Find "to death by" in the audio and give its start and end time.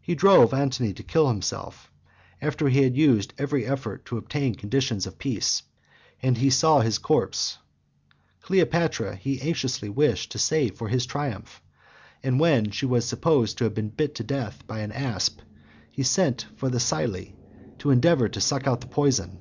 14.14-14.78